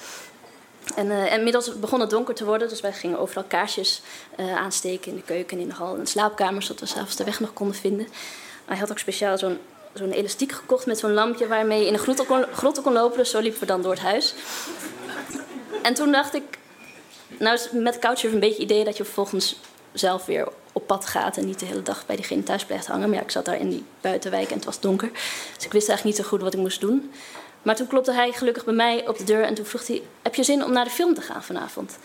En 0.95 1.07
uh, 1.07 1.33
inmiddels 1.33 1.79
begon 1.79 2.01
het 2.01 2.11
donker 2.11 2.35
te 2.35 2.45
worden, 2.45 2.69
dus 2.69 2.81
wij 2.81 2.93
gingen 2.93 3.19
overal 3.19 3.45
kaarsjes 3.45 4.03
uh, 4.37 4.57
aansteken 4.57 5.11
in 5.11 5.17
de 5.17 5.23
keuken 5.23 5.57
en 5.57 5.63
in 5.63 5.69
de 5.69 5.75
hal 5.75 5.95
en 5.95 6.01
de 6.01 6.09
slaapkamer, 6.09 6.63
zodat 6.63 6.81
we 6.81 6.87
s'avonds 6.87 7.17
de 7.17 7.25
weg 7.25 7.41
nog 7.41 7.53
konden 7.53 7.77
vinden. 7.77 8.09
Hij 8.65 8.77
had 8.77 8.91
ook 8.91 8.99
speciaal 8.99 9.39
zo'n 9.39 9.59
zo'n 9.93 10.11
elastiek 10.11 10.53
gekocht 10.53 10.87
met 10.87 10.99
zo'n 10.99 11.13
lampje 11.13 11.47
waarmee 11.47 11.81
je 11.81 11.87
in 11.87 11.93
de 11.93 11.99
grotten 11.99 12.27
kon, 12.27 12.45
kon 12.83 12.93
lopen, 12.93 13.19
dus 13.19 13.31
zo 13.31 13.41
liepen 13.41 13.61
we 13.61 13.67
dan 13.67 13.83
door 13.83 13.93
het 13.93 14.01
huis. 14.01 14.35
En 15.83 15.95
toen 15.95 16.13
dacht 16.13 16.35
ik, 16.35 16.59
nou 17.39 17.55
is 17.55 17.69
met 17.73 17.99
Couchsurf 17.99 18.33
een 18.33 18.41
beetje 18.41 18.63
idee 18.63 18.85
dat 18.85 18.97
je 18.97 19.05
vervolgens 19.05 19.57
zelf 19.93 20.25
weer 20.27 20.49
op 20.73 20.87
pad 20.87 21.07
gaat 21.07 21.37
en 21.37 21.47
niet 21.47 21.59
de 21.59 21.67
hele 21.67 21.83
dag 21.83 22.07
bij 22.07 22.17
diegene 22.17 22.43
thuis 22.43 22.65
blijft 22.65 22.87
hangen. 22.87 23.09
Maar 23.09 23.19
ja, 23.19 23.25
ik 23.25 23.31
zat 23.31 23.45
daar 23.45 23.59
in 23.59 23.69
die 23.69 23.85
buitenwijk 24.01 24.49
en 24.49 24.57
het 24.57 24.65
was 24.65 24.81
donker, 24.81 25.11
dus 25.57 25.65
ik 25.65 25.73
wist 25.73 25.89
eigenlijk 25.89 26.05
niet 26.05 26.17
zo 26.17 26.31
goed 26.31 26.43
wat 26.43 26.55
ik 26.55 26.61
moest 26.61 26.81
doen. 26.81 27.13
Maar 27.63 27.77
toen 27.77 27.87
klopte 27.87 28.13
hij 28.13 28.33
gelukkig 28.33 28.65
bij 28.65 28.75
mij 28.75 29.09
op 29.09 29.19
de 29.19 29.25
deur 29.25 29.43
en 29.43 29.55
toen 29.55 29.65
vroeg 29.65 29.87
hij: 29.87 30.03
Heb 30.23 30.35
je 30.35 30.43
zin 30.43 30.65
om 30.65 30.73
naar 30.73 30.85
de 30.85 30.91
film 30.91 31.15
te 31.15 31.21
gaan 31.21 31.43
vanavond? 31.43 31.99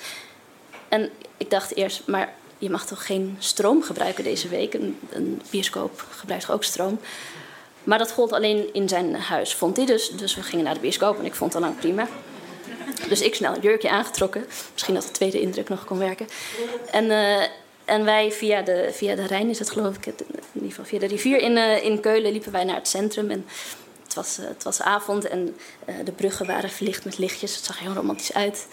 En 0.89 1.09
ik 1.37 1.49
dacht 1.49 1.75
eerst, 1.75 2.01
maar 2.07 2.33
je 2.57 2.69
mag 2.69 2.85
toch 2.85 3.05
geen 3.05 3.35
stroom 3.39 3.83
gebruiken 3.83 4.23
deze 4.23 4.47
week? 4.47 4.73
Een, 4.73 5.41
bioscoop 5.49 6.05
gebruikt 6.09 6.49
ook 6.49 6.63
stroom. 6.63 6.99
Maar 7.83 7.97
dat 7.97 8.11
gold 8.11 8.33
alleen 8.33 8.73
in 8.73 8.89
zijn 8.89 9.15
huis, 9.15 9.55
vond 9.55 9.77
hij. 9.77 9.85
Dus, 9.85 10.09
dus 10.09 10.35
we 10.35 10.43
gingen 10.43 10.65
naar 10.65 10.73
de 10.73 10.79
bioscoop 10.79 11.19
en 11.19 11.25
ik 11.25 11.35
vond 11.35 11.53
het 11.53 11.61
al 11.61 11.67
lang 11.69 11.79
prima. 11.79 12.07
Dus 13.09 13.21
ik 13.21 13.35
snel 13.35 13.55
een 13.55 13.61
jurkje 13.61 13.89
aangetrokken. 13.89 14.45
Misschien 14.71 14.93
dat 14.93 15.03
de 15.03 15.11
tweede 15.11 15.41
indruk 15.41 15.69
nog 15.69 15.85
kon 15.85 15.97
werken. 15.97 16.27
En, 16.91 17.05
uh, 17.05 17.43
en 17.85 18.05
wij 18.05 18.31
via 18.31 18.61
de, 18.61 18.89
via 18.91 19.15
de 19.15 19.25
Rijn, 19.25 19.49
is 19.49 19.59
het 19.59 19.69
geloof 19.69 19.95
ik, 19.95 20.05
in 20.05 20.15
ieder 20.53 20.69
geval 20.69 20.85
via 20.85 20.99
de 20.99 21.07
rivier 21.07 21.37
in, 21.37 21.51
uh, 21.51 21.83
in 21.83 21.99
Keulen, 21.99 22.31
liepen 22.31 22.51
wij 22.51 22.63
naar 22.63 22.75
het 22.75 22.87
centrum. 22.87 23.31
En 23.31 23.45
het 24.05 24.13
was, 24.13 24.37
eh, 24.37 24.47
het 24.47 24.63
was 24.63 24.81
avond 24.81 25.27
en 25.27 25.57
uh, 25.89 25.95
de 26.05 26.11
bruggen 26.11 26.45
waren 26.45 26.69
verlicht 26.69 27.05
met 27.05 27.17
lichtjes. 27.17 27.55
Het 27.55 27.65
zag 27.65 27.79
heel 27.79 27.93
romantisch 27.93 28.33
uit. 28.33 28.67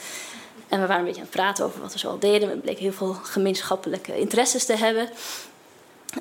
En 0.69 0.81
we 0.81 0.87
waren 0.87 0.99
een 0.99 1.05
beetje 1.05 1.21
aan 1.21 1.27
het 1.27 1.37
praten 1.37 1.65
over 1.65 1.81
wat 1.81 1.93
we 1.93 1.99
zo 1.99 2.09
al 2.09 2.19
deden. 2.19 2.49
We 2.49 2.57
bleken 2.57 2.83
heel 2.83 2.93
veel 2.93 3.13
gemeenschappelijke 3.13 4.19
interesses 4.19 4.65
te 4.65 4.77
hebben. 4.77 5.09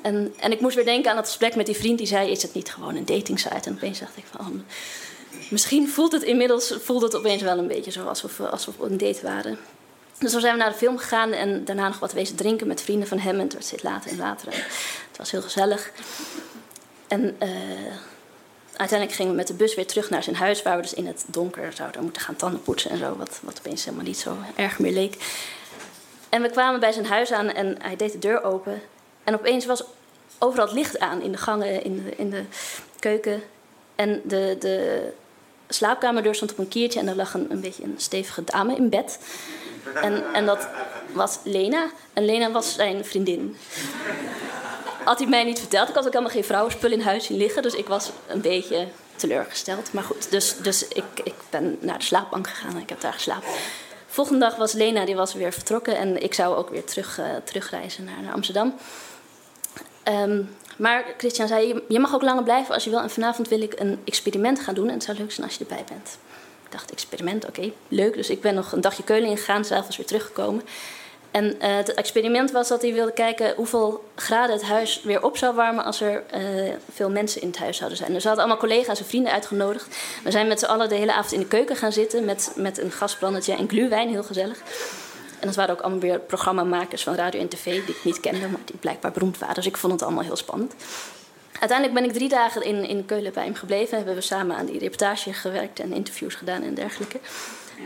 En, 0.02 0.34
en 0.38 0.52
ik 0.52 0.60
moest 0.60 0.74
weer 0.74 0.84
denken 0.84 1.10
aan 1.10 1.16
het 1.16 1.26
gesprek 1.26 1.54
met 1.54 1.66
die 1.66 1.76
vriend 1.76 1.98
die 1.98 2.06
zei: 2.06 2.30
Is 2.30 2.42
het 2.42 2.54
niet 2.54 2.70
gewoon 2.70 2.96
een 2.96 3.04
datingsite? 3.04 3.68
En 3.68 3.74
opeens 3.74 3.98
dacht 3.98 4.16
ik 4.16 4.24
van. 4.30 4.46
Oh, 4.46 4.54
misschien 5.50 5.88
voelt 5.88 6.12
het 6.12 6.22
inmiddels 6.22 6.74
voelt 6.82 7.02
het 7.02 7.16
opeens 7.16 7.42
wel 7.42 7.58
een 7.58 7.66
beetje 7.66 7.90
zo 7.90 8.06
alsof 8.06 8.40
alsof 8.40 8.76
we 8.76 8.82
op 8.82 8.90
een 8.90 8.98
date 8.98 9.22
waren. 9.22 9.58
Dus 10.18 10.30
toen 10.30 10.40
zijn 10.40 10.52
we 10.52 10.58
naar 10.58 10.70
de 10.72 10.78
film 10.78 10.98
gegaan 10.98 11.32
en 11.32 11.64
daarna 11.64 11.88
nog 11.88 11.98
wat 11.98 12.12
wezen 12.12 12.36
drinken 12.36 12.66
met 12.66 12.82
vrienden 12.82 13.08
van 13.08 13.18
hem. 13.18 13.34
En 13.34 13.40
het 13.40 13.52
werd 13.52 13.64
steeds 13.64 13.82
later 13.82 14.10
en 14.10 14.16
later. 14.16 14.52
Het 15.08 15.16
was 15.16 15.30
heel 15.30 15.42
gezellig. 15.42 15.92
En 17.08 17.36
uh, 17.42 17.48
uiteindelijk 18.82 19.18
gingen 19.18 19.32
we 19.32 19.38
met 19.38 19.46
de 19.46 19.54
bus 19.54 19.74
weer 19.74 19.86
terug 19.86 20.10
naar 20.10 20.22
zijn 20.22 20.36
huis, 20.36 20.62
waar 20.62 20.76
we 20.76 20.82
dus 20.82 20.94
in 20.94 21.06
het 21.06 21.24
donker 21.26 21.72
zouden 21.72 22.02
moeten 22.02 22.22
gaan 22.22 22.36
tanden 22.36 22.62
poetsen 22.62 22.90
en 22.90 22.98
zo, 22.98 23.16
wat, 23.16 23.40
wat 23.42 23.58
opeens 23.58 23.84
helemaal 23.84 24.06
niet 24.06 24.18
zo 24.18 24.36
erg 24.56 24.78
meer 24.78 24.92
leek. 24.92 25.16
En 26.28 26.42
we 26.42 26.50
kwamen 26.50 26.80
bij 26.80 26.92
zijn 26.92 27.06
huis 27.06 27.32
aan 27.32 27.48
en 27.48 27.76
hij 27.82 27.96
deed 27.96 28.12
de 28.12 28.18
deur 28.18 28.42
open. 28.42 28.82
En 29.24 29.34
opeens 29.34 29.66
was 29.66 29.84
overal 30.38 30.66
het 30.66 30.74
licht 30.74 30.98
aan 30.98 31.22
in 31.22 31.32
de 31.32 31.38
gangen, 31.38 31.84
in 31.84 32.04
de, 32.04 32.16
in 32.16 32.30
de 32.30 32.42
keuken. 32.98 33.42
En 33.94 34.20
de, 34.24 34.56
de 34.58 35.08
slaapkamerdeur 35.68 36.34
stond 36.34 36.52
op 36.52 36.58
een 36.58 36.68
kiertje 36.68 37.00
en 37.00 37.08
er 37.08 37.16
lag 37.16 37.34
een, 37.34 37.50
een 37.50 37.60
beetje 37.60 37.82
een 37.82 37.94
stevige 37.96 38.44
dame 38.44 38.76
in 38.76 38.88
bed. 38.88 39.18
En, 39.94 40.24
en 40.32 40.46
dat 40.46 40.68
was 41.12 41.38
Lena. 41.44 41.90
En 42.12 42.24
Lena 42.24 42.50
was 42.50 42.74
zijn 42.74 43.04
vriendin 43.04 43.56
had 45.04 45.18
hij 45.18 45.28
mij 45.28 45.44
niet 45.44 45.58
verteld. 45.58 45.88
Ik 45.88 45.94
had 45.94 46.06
ook 46.06 46.12
helemaal 46.12 46.34
geen 46.34 46.44
vrouwenspul 46.44 46.90
in 46.90 47.00
huis 47.00 47.26
zien 47.26 47.38
liggen. 47.38 47.62
Dus 47.62 47.74
ik 47.74 47.88
was 47.88 48.10
een 48.26 48.40
beetje 48.40 48.88
teleurgesteld. 49.16 49.92
Maar 49.92 50.02
goed, 50.02 50.30
dus, 50.30 50.56
dus 50.56 50.88
ik, 50.88 51.04
ik 51.24 51.34
ben 51.50 51.78
naar 51.80 51.98
de 51.98 52.04
slaapbank 52.04 52.48
gegaan 52.48 52.74
en 52.74 52.82
ik 52.82 52.88
heb 52.88 53.00
daar 53.00 53.12
geslapen. 53.12 53.48
Volgende 54.06 54.40
dag 54.40 54.56
was 54.56 54.72
Lena, 54.72 55.04
die 55.04 55.16
was 55.16 55.34
weer 55.34 55.52
vertrokken. 55.52 55.96
En 55.96 56.22
ik 56.22 56.34
zou 56.34 56.56
ook 56.56 56.70
weer 56.70 56.84
terug, 56.84 57.18
uh, 57.18 57.26
terugreizen 57.44 58.04
naar, 58.04 58.22
naar 58.22 58.32
Amsterdam. 58.32 58.74
Um, 60.08 60.56
maar 60.76 61.14
Christian 61.18 61.48
zei, 61.48 61.82
je 61.88 61.98
mag 61.98 62.14
ook 62.14 62.22
langer 62.22 62.42
blijven 62.42 62.74
als 62.74 62.84
je 62.84 62.90
wil. 62.90 63.00
En 63.00 63.10
vanavond 63.10 63.48
wil 63.48 63.62
ik 63.62 63.80
een 63.80 64.00
experiment 64.04 64.60
gaan 64.60 64.74
doen. 64.74 64.88
En 64.88 64.94
het 64.94 65.04
zou 65.04 65.18
leuk 65.18 65.32
zijn 65.32 65.46
als 65.46 65.56
je 65.56 65.64
erbij 65.64 65.84
bent. 65.88 66.18
Ik 66.64 66.72
dacht, 66.72 66.92
experiment, 66.92 67.48
oké, 67.48 67.72
leuk. 67.88 68.14
Dus 68.14 68.30
ik 68.30 68.40
ben 68.40 68.54
nog 68.54 68.72
een 68.72 68.80
dagje 68.80 69.02
Keulen 69.02 69.28
ingegaan, 69.28 69.64
zelfs 69.64 69.96
weer 69.96 70.06
teruggekomen. 70.06 70.62
En 71.32 71.44
uh, 71.44 71.52
het 71.60 71.94
experiment 71.94 72.50
was 72.50 72.68
dat 72.68 72.82
hij 72.82 72.92
wilde 72.92 73.12
kijken 73.12 73.54
hoeveel 73.56 74.04
graden 74.14 74.56
het 74.56 74.64
huis 74.64 75.02
weer 75.02 75.22
op 75.22 75.36
zou 75.36 75.54
warmen 75.54 75.84
als 75.84 76.00
er 76.00 76.22
uh, 76.34 76.72
veel 76.92 77.10
mensen 77.10 77.40
in 77.40 77.48
het 77.48 77.58
huis 77.58 77.76
zouden 77.76 77.98
zijn. 77.98 78.12
Dus 78.12 78.22
we 78.22 78.28
hadden 78.28 78.46
allemaal 78.46 78.68
collega's 78.68 78.98
en 78.98 79.06
vrienden 79.06 79.32
uitgenodigd. 79.32 79.96
We 80.24 80.30
zijn 80.30 80.48
met 80.48 80.58
z'n 80.58 80.64
allen 80.64 80.88
de 80.88 80.94
hele 80.94 81.12
avond 81.12 81.32
in 81.32 81.40
de 81.40 81.46
keuken 81.46 81.76
gaan 81.76 81.92
zitten 81.92 82.24
met, 82.24 82.52
met 82.56 82.78
een 82.78 82.90
gasbrandetje 82.90 83.54
en 83.54 83.68
gluwijn, 83.68 84.08
heel 84.08 84.22
gezellig. 84.22 84.58
En 85.40 85.48
dat 85.48 85.56
waren 85.56 85.74
ook 85.74 85.80
allemaal 85.80 86.00
weer 86.00 86.18
programmamakers 86.18 87.02
van 87.02 87.14
radio 87.14 87.40
en 87.40 87.48
tv 87.48 87.64
die 87.64 87.94
ik 87.94 88.04
niet 88.04 88.20
kende, 88.20 88.48
maar 88.48 88.60
die 88.64 88.76
blijkbaar 88.76 89.12
beroemd 89.12 89.38
waren. 89.38 89.54
Dus 89.54 89.66
ik 89.66 89.76
vond 89.76 89.92
het 89.92 90.02
allemaal 90.02 90.24
heel 90.24 90.36
spannend. 90.36 90.74
Uiteindelijk 91.60 92.00
ben 92.00 92.08
ik 92.08 92.12
drie 92.12 92.28
dagen 92.28 92.62
in, 92.62 92.88
in 92.88 93.04
Keulen 93.04 93.32
bij 93.32 93.44
hem 93.44 93.54
gebleven. 93.54 93.96
Hebben 93.96 94.14
we 94.14 94.20
samen 94.20 94.56
aan 94.56 94.66
die 94.66 94.78
reportage 94.78 95.32
gewerkt 95.32 95.80
en 95.80 95.92
interviews 95.92 96.34
gedaan 96.34 96.62
en 96.62 96.74
dergelijke. 96.74 97.20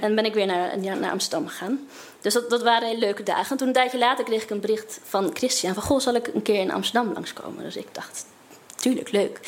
En 0.00 0.14
ben 0.14 0.24
ik 0.24 0.34
weer 0.34 0.46
naar, 0.46 0.78
naar 0.78 1.10
Amsterdam 1.10 1.48
gegaan. 1.48 1.88
Dus 2.20 2.32
dat, 2.32 2.50
dat 2.50 2.62
waren 2.62 2.88
hele 2.88 3.00
leuke 3.00 3.22
dagen. 3.22 3.50
En 3.50 3.56
toen 3.56 3.66
een 3.66 3.72
tijdje 3.72 3.98
later 3.98 4.24
kreeg 4.24 4.42
ik 4.42 4.50
een 4.50 4.60
bericht 4.60 5.00
van 5.04 5.30
Christian 5.34 5.74
van... 5.74 5.82
Goh, 5.82 6.00
zal 6.00 6.14
ik 6.14 6.26
een 6.26 6.42
keer 6.42 6.60
in 6.60 6.72
Amsterdam 6.72 7.12
langskomen? 7.12 7.64
Dus 7.64 7.76
ik 7.76 7.88
dacht, 7.92 8.26
tuurlijk, 8.76 9.10
leuk. 9.10 9.40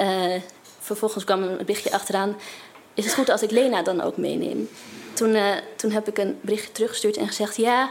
Uh, 0.00 0.34
vervolgens 0.80 1.24
kwam 1.24 1.42
een 1.42 1.56
berichtje 1.56 1.92
achteraan... 1.92 2.36
Is 2.94 3.04
het 3.04 3.14
goed 3.14 3.28
als 3.28 3.42
ik 3.42 3.50
Lena 3.50 3.82
dan 3.82 4.00
ook 4.00 4.16
meeneem? 4.16 4.68
Toen, 5.12 5.30
uh, 5.30 5.54
toen 5.76 5.90
heb 5.90 6.08
ik 6.08 6.18
een 6.18 6.38
berichtje 6.40 6.72
teruggestuurd 6.72 7.16
en 7.16 7.26
gezegd... 7.26 7.56
Ja, 7.56 7.90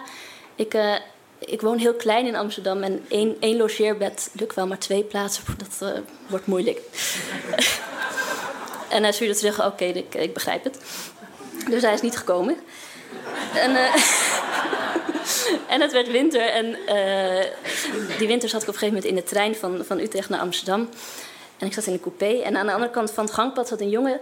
ik, 0.56 0.74
uh, 0.74 0.96
ik 1.40 1.62
woon 1.62 1.78
heel 1.78 1.94
klein 1.94 2.26
in 2.26 2.36
Amsterdam 2.36 2.84
en 2.84 3.06
één, 3.08 3.38
één 3.40 3.58
logeerbed 3.58 4.30
lukt 4.34 4.56
wel, 4.56 4.68
maar 4.68 4.80
twee 4.80 5.04
plaatsen, 5.04 5.44
dat 5.80 6.02
wordt 6.28 6.48
moeilijk. 6.48 6.82
en 8.96 9.04
hij 9.04 9.12
stuurde 9.12 9.36
terug, 9.36 9.66
oké, 9.66 9.86
ik, 9.86 10.16
ik 10.16 10.34
begrijp 10.34 10.64
het. 10.64 10.80
Dus 11.70 11.82
hij 11.82 11.94
is 11.94 12.02
niet 12.02 12.18
gekomen. 12.18 12.58
En, 13.54 13.72
uh, 13.72 13.96
en 15.74 15.82
het 15.82 15.92
werd 15.92 16.12
winter. 16.12 16.50
En 16.50 16.66
uh, 16.66 18.18
die 18.18 18.28
winter 18.28 18.50
zat 18.50 18.62
ik 18.62 18.68
op 18.68 18.74
een 18.74 18.80
gegeven 18.80 18.88
moment 18.88 19.06
in 19.06 19.16
de 19.16 19.24
trein 19.24 19.56
van, 19.56 19.86
van 19.86 20.00
Utrecht 20.00 20.30
naar 20.30 20.40
Amsterdam. 20.40 20.90
En 21.58 21.68
ik 21.68 21.74
zat 21.74 21.86
in 21.86 21.94
een 21.94 22.00
coupé. 22.00 22.42
En 22.42 22.58
aan 22.58 22.66
de 22.66 22.74
andere 22.74 22.92
kant 22.92 23.12
van 23.12 23.24
het 23.24 23.34
gangpad 23.34 23.68
zat 23.68 23.82
een 23.82 23.90
jongen. 23.90 24.20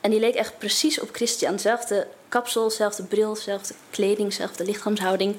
En 0.00 0.10
die 0.10 0.20
leek 0.20 0.34
echt 0.34 0.58
precies 0.58 1.00
op 1.00 1.08
Christian. 1.12 1.58
Zelfde 1.58 2.06
kapsel, 2.28 2.70
zelfde 2.70 3.02
bril, 3.02 3.36
zelfde 3.36 3.74
kleding, 3.90 4.32
zelfde 4.32 4.64
lichaamshouding. 4.64 5.36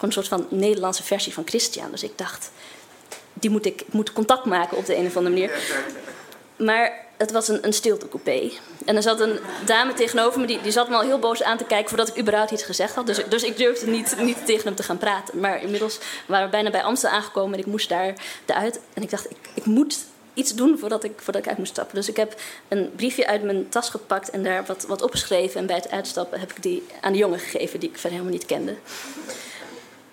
Een 0.00 0.12
soort 0.12 0.28
van 0.28 0.46
Nederlandse 0.50 1.02
versie 1.02 1.32
van 1.32 1.46
Christian. 1.46 1.90
Dus 1.90 2.02
ik 2.02 2.18
dacht, 2.18 2.50
die 3.32 3.50
moet 3.50 3.66
ik, 3.66 3.80
ik 3.80 3.92
moet 3.92 4.12
contact 4.12 4.44
maken 4.44 4.76
op 4.76 4.86
de 4.86 4.96
een 4.96 5.06
of 5.06 5.16
andere 5.16 5.34
manier. 5.34 5.50
Maar 6.56 7.04
het 7.16 7.32
was 7.32 7.48
een, 7.48 7.66
een 7.66 7.72
stiltecoupé. 7.72 8.50
En 8.84 8.96
er 8.96 9.02
zat 9.02 9.20
een 9.20 9.38
dame 9.64 9.94
tegenover 9.94 10.40
me, 10.40 10.46
die, 10.46 10.60
die 10.60 10.72
zat 10.72 10.88
me 10.88 10.94
al 10.94 11.02
heel 11.02 11.18
boos 11.18 11.42
aan 11.42 11.56
te 11.56 11.64
kijken 11.64 11.88
voordat 11.88 12.08
ik 12.08 12.18
überhaupt 12.18 12.50
iets 12.50 12.62
gezegd 12.62 12.94
had. 12.94 13.06
Dus, 13.06 13.20
dus 13.28 13.42
ik 13.42 13.56
durfde 13.56 13.86
niet, 13.86 14.16
niet 14.20 14.46
tegen 14.46 14.64
hem 14.64 14.74
te 14.74 14.82
gaan 14.82 14.98
praten. 14.98 15.40
Maar 15.40 15.62
inmiddels 15.62 15.98
waren 16.26 16.44
we 16.44 16.50
bijna 16.50 16.70
bij 16.70 16.82
Amsterdam 16.82 17.18
aangekomen 17.18 17.54
en 17.54 17.60
ik 17.60 17.66
moest 17.66 17.88
daar 17.88 18.14
uit. 18.46 18.80
En 18.92 19.02
ik 19.02 19.10
dacht, 19.10 19.30
ik, 19.30 19.36
ik 19.54 19.64
moet 19.64 19.98
iets 20.34 20.54
doen 20.54 20.78
voordat 20.78 21.04
ik, 21.04 21.12
voordat 21.16 21.42
ik 21.42 21.48
uit 21.48 21.58
moest 21.58 21.70
stappen. 21.70 21.94
Dus 21.94 22.08
ik 22.08 22.16
heb 22.16 22.40
een 22.68 22.92
briefje 22.96 23.26
uit 23.26 23.42
mijn 23.42 23.68
tas 23.68 23.90
gepakt 23.90 24.30
en 24.30 24.42
daar 24.42 24.64
wat, 24.66 24.84
wat 24.88 25.02
opgeschreven. 25.02 25.60
En 25.60 25.66
bij 25.66 25.76
het 25.76 25.90
uitstappen 25.90 26.40
heb 26.40 26.50
ik 26.50 26.62
die 26.62 26.82
aan 27.00 27.12
de 27.12 27.18
jongen 27.18 27.38
gegeven 27.38 27.80
die 27.80 27.88
ik 27.88 27.98
verder 27.98 28.18
helemaal 28.18 28.38
niet 28.38 28.46
kende. 28.46 28.74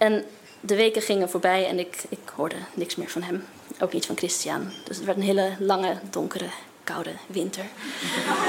En 0.01 0.25
de 0.59 0.75
weken 0.75 1.01
gingen 1.01 1.29
voorbij 1.29 1.67
en 1.67 1.79
ik, 1.79 2.03
ik 2.09 2.19
hoorde 2.35 2.55
niks 2.73 2.95
meer 2.95 3.09
van 3.09 3.21
hem. 3.21 3.45
Ook 3.79 3.93
niet 3.93 4.05
van 4.05 4.17
Christian. 4.17 4.71
Dus 4.83 4.95
het 4.97 5.05
werd 5.05 5.17
een 5.17 5.23
hele 5.23 5.55
lange, 5.59 5.97
donkere, 6.09 6.49
koude 6.83 7.11
winter. 7.27 7.65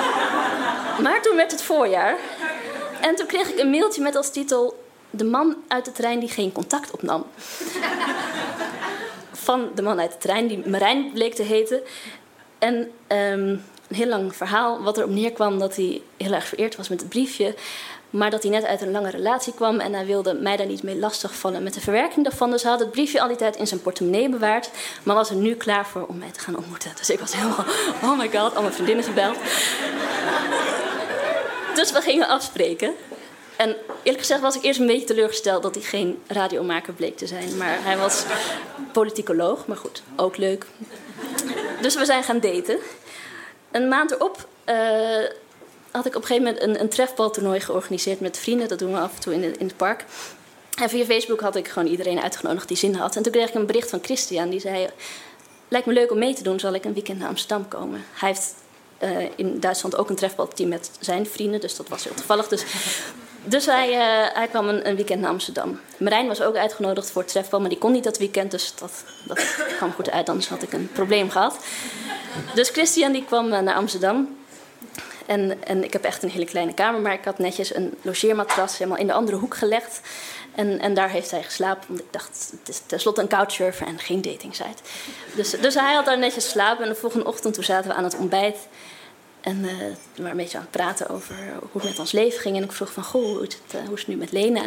maar 1.04 1.22
toen 1.22 1.36
werd 1.36 1.50
het 1.50 1.62
voorjaar. 1.62 2.16
En 3.00 3.14
toen 3.14 3.26
kreeg 3.26 3.48
ik 3.48 3.58
een 3.58 3.70
mailtje 3.70 4.02
met 4.02 4.16
als 4.16 4.30
titel... 4.30 4.80
De 5.10 5.24
man 5.24 5.56
uit 5.68 5.84
de 5.84 5.92
trein 5.92 6.20
die 6.20 6.28
geen 6.28 6.52
contact 6.52 6.90
opnam. 6.90 7.26
Van 9.32 9.70
de 9.74 9.82
man 9.82 10.00
uit 10.00 10.12
de 10.12 10.18
trein, 10.18 10.46
die 10.46 10.68
Marijn 10.68 11.12
bleek 11.12 11.34
te 11.34 11.42
heten. 11.42 11.82
En 12.58 12.74
um, 13.08 13.64
een 13.88 13.98
heel 13.98 14.06
lang 14.06 14.36
verhaal 14.36 14.82
wat 14.82 14.98
erop 14.98 15.10
neerkwam 15.10 15.58
dat 15.58 15.76
hij 15.76 16.02
heel 16.16 16.32
erg 16.32 16.46
vereerd 16.46 16.76
was 16.76 16.88
met 16.88 17.00
het 17.00 17.08
briefje. 17.08 17.54
Maar 18.12 18.30
dat 18.30 18.42
hij 18.42 18.52
net 18.52 18.64
uit 18.64 18.80
een 18.80 18.90
lange 18.90 19.10
relatie 19.10 19.54
kwam 19.54 19.80
en 19.80 19.92
hij 19.92 20.06
wilde 20.06 20.34
mij 20.34 20.56
daar 20.56 20.66
niet 20.66 20.82
mee 20.82 20.96
lastigvallen 20.96 21.62
met 21.62 21.74
de 21.74 21.80
verwerking 21.80 22.24
daarvan. 22.24 22.50
Dus 22.50 22.62
hij 22.62 22.70
had 22.70 22.80
het 22.80 22.90
briefje 22.90 23.20
al 23.20 23.28
die 23.28 23.36
tijd 23.36 23.56
in 23.56 23.66
zijn 23.66 23.82
portemonnee 23.82 24.28
bewaard, 24.28 24.70
maar 25.02 25.14
was 25.14 25.30
er 25.30 25.36
nu 25.36 25.54
klaar 25.54 25.86
voor 25.86 26.06
om 26.06 26.18
mij 26.18 26.30
te 26.30 26.40
gaan 26.40 26.56
ontmoeten. 26.56 26.90
Dus 26.96 27.10
ik 27.10 27.18
was 27.18 27.34
helemaal, 27.34 27.64
oh 28.02 28.18
my 28.18 28.30
god, 28.30 28.54
al 28.54 28.62
mijn 28.62 28.74
vriendinnen 28.74 29.04
gebeld. 29.04 29.36
dus 31.74 31.92
we 31.92 32.00
gingen 32.00 32.28
afspreken. 32.28 32.94
En 33.56 33.76
eerlijk 34.02 34.18
gezegd 34.18 34.40
was 34.40 34.56
ik 34.56 34.62
eerst 34.62 34.80
een 34.80 34.86
beetje 34.86 35.06
teleurgesteld 35.06 35.62
dat 35.62 35.74
hij 35.74 35.84
geen 35.84 36.22
radiomaker 36.26 36.92
bleek 36.92 37.16
te 37.16 37.26
zijn. 37.26 37.56
Maar 37.56 37.78
hij 37.82 37.96
was 37.96 38.24
politicoloog, 38.92 39.66
maar 39.66 39.76
goed, 39.76 40.02
ook 40.16 40.36
leuk. 40.36 40.66
Dus 41.80 41.94
we 41.94 42.04
zijn 42.04 42.22
gaan 42.22 42.40
daten. 42.40 42.78
Een 43.70 43.88
maand 43.88 44.10
erop 44.10 44.48
uh, 44.68 44.74
had 45.92 46.06
ik 46.06 46.16
op 46.16 46.22
een 46.22 46.26
gegeven 46.26 46.44
moment 46.44 46.62
een, 46.62 46.80
een 46.80 46.88
trefbaltoernooi 46.88 47.60
georganiseerd 47.60 48.20
met 48.20 48.38
vrienden. 48.38 48.68
Dat 48.68 48.78
doen 48.78 48.92
we 48.92 48.98
af 48.98 49.14
en 49.14 49.20
toe 49.20 49.34
in, 49.34 49.42
in 49.42 49.66
het 49.66 49.76
park. 49.76 50.04
En 50.78 50.88
via 50.88 51.04
Facebook 51.04 51.40
had 51.40 51.56
ik 51.56 51.68
gewoon 51.68 51.88
iedereen 51.88 52.20
uitgenodigd 52.20 52.68
die 52.68 52.76
zin 52.76 52.94
had. 52.94 53.16
En 53.16 53.22
toen 53.22 53.32
kreeg 53.32 53.48
ik 53.48 53.54
een 53.54 53.66
bericht 53.66 53.90
van 53.90 53.98
Christian. 54.02 54.50
Die 54.50 54.60
zei, 54.60 54.88
lijkt 55.68 55.86
me 55.86 55.92
leuk 55.92 56.10
om 56.10 56.18
mee 56.18 56.34
te 56.34 56.42
doen. 56.42 56.60
Zal 56.60 56.74
ik 56.74 56.84
een 56.84 56.92
weekend 56.92 57.18
naar 57.18 57.28
Amsterdam 57.28 57.68
komen? 57.68 58.04
Hij 58.12 58.28
heeft 58.28 58.54
uh, 59.02 59.28
in 59.36 59.60
Duitsland 59.60 59.96
ook 59.96 60.10
een 60.10 60.16
trefbalteam 60.16 60.68
met 60.68 60.90
zijn 61.00 61.26
vrienden. 61.26 61.60
Dus 61.60 61.76
dat 61.76 61.88
was 61.88 62.04
heel 62.04 62.14
toevallig. 62.14 62.48
Dus, 62.48 62.64
dus 63.44 63.66
hij, 63.66 63.88
uh, 63.88 64.34
hij 64.34 64.48
kwam 64.48 64.68
een, 64.68 64.88
een, 64.88 64.96
weekend 64.96 65.20
naar 65.20 65.30
Amsterdam. 65.30 65.80
Marijn 65.98 66.26
was 66.26 66.42
ook 66.42 66.56
uitgenodigd 66.56 67.10
voor 67.10 67.22
het 67.22 67.30
trefbal. 67.30 67.60
Maar 67.60 67.68
die 67.68 67.78
kon 67.78 67.92
niet 67.92 68.04
dat 68.04 68.18
weekend. 68.18 68.50
Dus 68.50 68.74
dat, 68.78 69.04
dat 69.26 69.56
kwam 69.76 69.92
goed 69.92 70.10
uit. 70.10 70.28
Anders 70.28 70.48
had 70.48 70.62
ik 70.62 70.72
een 70.72 70.90
probleem 70.92 71.30
gehad. 71.30 71.56
Dus 72.54 72.68
Christian 72.68 73.12
die 73.12 73.24
kwam 73.24 73.52
uh, 73.52 73.58
naar 73.58 73.74
Amsterdam. 73.74 74.41
En, 75.32 75.64
en 75.64 75.84
ik 75.84 75.92
heb 75.92 76.04
echt 76.04 76.22
een 76.22 76.30
hele 76.30 76.44
kleine 76.44 76.74
kamer, 76.74 77.00
maar 77.00 77.12
ik 77.12 77.24
had 77.24 77.38
netjes 77.38 77.74
een 77.74 77.94
logeermatras 78.02 78.78
helemaal 78.78 78.98
in 78.98 79.06
de 79.06 79.12
andere 79.12 79.36
hoek 79.36 79.56
gelegd. 79.56 80.00
En, 80.54 80.80
en 80.80 80.94
daar 80.94 81.10
heeft 81.10 81.30
hij 81.30 81.42
geslapen, 81.42 81.84
want 81.88 82.00
ik 82.00 82.06
dacht, 82.10 82.52
het 82.58 82.68
is 82.68 82.82
tenslotte 82.86 83.20
een 83.20 83.28
couchsurfer 83.28 83.86
en 83.86 83.98
geen 83.98 84.22
datingsite. 84.22 84.82
Dus, 85.34 85.50
dus 85.50 85.74
hij 85.74 85.94
had 85.94 86.04
daar 86.04 86.18
netjes 86.18 86.44
geslapen 86.44 86.84
en 86.84 86.88
de 86.88 86.94
volgende 86.94 87.26
ochtend 87.26 87.54
toen 87.54 87.64
zaten 87.64 87.90
we 87.90 87.96
aan 87.96 88.04
het 88.04 88.16
ontbijt. 88.16 88.56
En 89.40 89.58
uh, 89.58 89.70
we 89.78 89.96
waren 90.16 90.30
een 90.30 90.36
beetje 90.36 90.56
aan 90.56 90.62
het 90.62 90.72
praten 90.72 91.08
over 91.08 91.36
hoe 91.60 91.80
het 91.80 91.90
met 91.90 91.98
ons 91.98 92.12
leven 92.12 92.40
ging. 92.40 92.56
En 92.56 92.62
ik 92.62 92.72
vroeg 92.72 92.92
van, 92.92 93.04
goh, 93.04 93.24
hoe 93.24 93.46
is 93.46 93.58
het, 93.66 93.88
het 93.90 94.06
nu 94.06 94.16
met 94.16 94.32
Lena? 94.32 94.62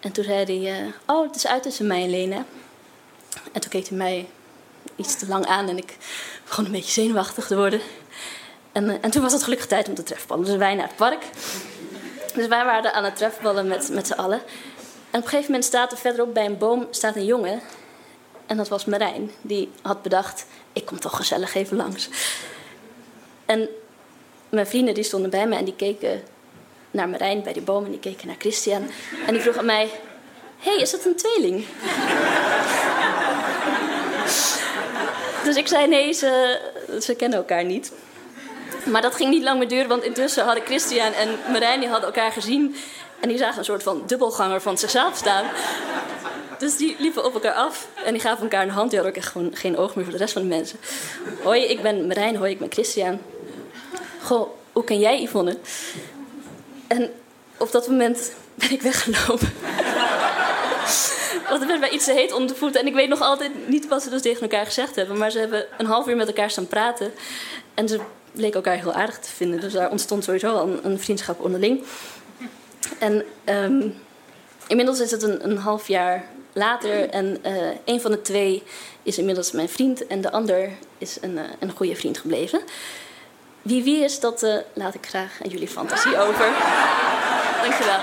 En 0.00 0.12
toen 0.12 0.24
zei 0.24 0.44
hij, 0.44 0.82
uh, 0.82 0.88
oh, 1.06 1.26
het 1.26 1.36
is 1.36 1.46
uit 1.46 1.62
tussen 1.62 1.86
mij 1.86 2.02
en 2.02 2.10
Lena. 2.10 2.44
En 3.52 3.60
toen 3.60 3.70
keek 3.70 3.88
hij 3.88 3.98
mij 3.98 4.28
iets 4.96 5.18
te 5.18 5.28
lang 5.28 5.46
aan 5.46 5.68
en 5.68 5.76
ik 5.76 5.96
begon 6.44 6.64
een 6.64 6.72
beetje 6.72 7.00
zenuwachtig 7.00 7.46
te 7.46 7.56
worden. 7.56 7.80
En, 8.78 8.90
eh, 8.90 8.96
en 9.00 9.10
toen 9.10 9.22
was 9.22 9.32
het 9.32 9.42
gelukkig 9.42 9.66
tijd 9.66 9.88
om 9.88 9.94
te 9.94 10.02
trefballen. 10.02 10.44
Dus 10.44 10.56
wij 10.56 10.74
naar 10.74 10.86
het 10.86 10.96
park. 10.96 11.22
Dus 12.34 12.46
wij 12.46 12.64
waren 12.64 12.92
aan 12.92 13.04
het 13.04 13.16
trefballen 13.16 13.66
met, 13.66 13.88
met 13.92 14.06
z'n 14.06 14.12
allen. 14.12 14.40
En 15.10 15.18
op 15.18 15.22
een 15.22 15.22
gegeven 15.22 15.44
moment 15.44 15.64
staat 15.64 15.92
er 15.92 15.98
verderop 15.98 16.34
bij 16.34 16.44
een 16.44 16.58
boom 16.58 16.86
staat 16.90 17.16
een 17.16 17.24
jongen. 17.24 17.60
En 18.46 18.56
dat 18.56 18.68
was 18.68 18.84
Marijn. 18.84 19.30
Die 19.40 19.70
had 19.82 20.02
bedacht, 20.02 20.46
ik 20.72 20.86
kom 20.86 21.00
toch 21.00 21.16
gezellig 21.16 21.54
even 21.54 21.76
langs. 21.76 22.08
En 23.46 23.68
mijn 24.48 24.66
vrienden 24.66 24.94
die 24.94 25.04
stonden 25.04 25.30
bij 25.30 25.46
me 25.46 25.56
en 25.56 25.64
die 25.64 25.76
keken 25.76 26.22
naar 26.90 27.08
Marijn 27.08 27.42
bij 27.42 27.52
die 27.52 27.62
boom. 27.62 27.84
En 27.84 27.90
die 27.90 28.00
keken 28.00 28.26
naar 28.26 28.36
Christian. 28.38 28.90
En 29.26 29.32
die 29.32 29.42
vroeg 29.42 29.56
aan 29.56 29.64
mij, 29.64 29.90
hé, 30.58 30.70
hey, 30.70 30.80
is 30.80 30.90
dat 30.90 31.04
een 31.04 31.16
tweeling? 31.16 31.64
dus 35.44 35.56
ik 35.56 35.68
zei, 35.68 35.88
nee, 35.88 36.12
ze, 36.12 36.60
ze 37.00 37.14
kennen 37.14 37.38
elkaar 37.38 37.64
niet. 37.64 37.92
Maar 38.90 39.02
dat 39.02 39.14
ging 39.14 39.30
niet 39.30 39.42
lang 39.42 39.58
meer 39.58 39.68
duren, 39.68 39.88
want 39.88 40.02
intussen 40.02 40.44
hadden 40.44 40.64
Christian 40.64 41.12
en 41.12 41.28
Marijn 41.52 41.88
hadden 41.88 42.06
elkaar 42.06 42.32
gezien. 42.32 42.76
En 43.20 43.28
die 43.28 43.38
zagen 43.38 43.58
een 43.58 43.64
soort 43.64 43.82
van 43.82 44.02
dubbelganger 44.06 44.60
van 44.60 44.78
zichzelf 44.78 45.16
staan. 45.16 45.44
Dus 46.58 46.76
die 46.76 46.96
liepen 46.98 47.24
op 47.24 47.34
elkaar 47.34 47.52
af 47.52 47.88
en 48.04 48.12
die 48.12 48.22
gaven 48.22 48.42
elkaar 48.42 48.62
een 48.62 48.70
hand. 48.70 48.90
Die 48.90 48.98
hadden 48.98 49.16
ook 49.16 49.22
echt 49.22 49.32
gewoon 49.32 49.50
geen 49.54 49.76
oog 49.76 49.94
meer 49.94 50.04
voor 50.04 50.12
de 50.12 50.18
rest 50.18 50.32
van 50.32 50.42
de 50.42 50.48
mensen. 50.48 50.78
Hoi, 51.42 51.64
ik 51.64 51.82
ben 51.82 52.06
Marijn. 52.06 52.36
Hoi, 52.36 52.50
ik 52.50 52.58
ben 52.58 52.72
Christian. 52.72 53.20
Goh, 54.22 54.48
hoe 54.72 54.84
ken 54.84 54.98
jij 54.98 55.22
Yvonne? 55.22 55.58
En 56.86 57.12
op 57.56 57.72
dat 57.72 57.88
moment 57.88 58.32
ben 58.54 58.70
ik 58.70 58.82
weggelopen. 58.82 59.52
Want 61.48 61.60
het 61.60 61.68
werd 61.68 61.80
bij 61.80 61.90
iets 61.90 62.04
te 62.04 62.12
heet 62.12 62.32
om 62.32 62.46
de 62.46 62.54
voeten. 62.54 62.80
En 62.80 62.86
ik 62.86 62.94
weet 62.94 63.08
nog 63.08 63.20
altijd 63.20 63.68
niet 63.68 63.88
wat 63.88 64.02
ze 64.02 64.10
dus 64.10 64.22
tegen 64.22 64.42
elkaar 64.42 64.66
gezegd 64.66 64.96
hebben. 64.96 65.18
Maar 65.18 65.30
ze 65.30 65.38
hebben 65.38 65.66
een 65.78 65.86
half 65.86 66.06
uur 66.06 66.16
met 66.16 66.26
elkaar 66.26 66.50
staan 66.50 66.66
praten. 66.66 67.12
En 67.74 67.88
ze 67.88 68.00
leek 68.32 68.54
elkaar 68.54 68.76
heel 68.76 68.92
aardig 68.92 69.18
te 69.18 69.30
vinden. 69.30 69.60
Dus 69.60 69.72
daar 69.72 69.90
ontstond 69.90 70.24
sowieso 70.24 70.54
al 70.54 70.78
een, 70.82 71.00
vriendschap 71.00 71.40
onderling. 71.40 71.84
En 72.98 73.24
um, 73.44 73.94
inmiddels 74.66 75.00
is 75.00 75.10
het 75.10 75.22
een, 75.22 75.50
een, 75.50 75.58
half 75.58 75.88
jaar 75.88 76.24
later. 76.52 77.10
En 77.10 77.38
uh, 77.46 77.52
een 77.84 78.00
van 78.00 78.10
de 78.10 78.22
twee 78.22 78.62
is 79.02 79.18
inmiddels 79.18 79.52
mijn 79.52 79.68
vriend. 79.68 80.06
En 80.06 80.20
de 80.20 80.30
ander 80.30 80.70
is 80.98 81.18
een, 81.20 81.36
uh, 81.36 81.42
een 81.58 81.70
goede 81.70 81.96
vriend 81.96 82.18
gebleven. 82.18 82.60
Wie 83.62 83.84
wie 83.84 84.04
is, 84.04 84.20
dat 84.20 84.42
uh, 84.42 84.56
laat 84.72 84.94
ik 84.94 85.06
graag 85.06 85.38
aan 85.42 85.50
jullie 85.50 85.68
fantasie 85.68 86.18
over. 86.18 86.52
Dankjewel. 87.62 88.00